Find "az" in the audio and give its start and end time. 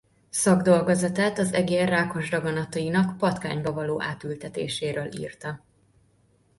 1.39-1.53